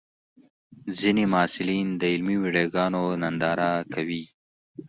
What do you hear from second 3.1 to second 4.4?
ننداره کوي.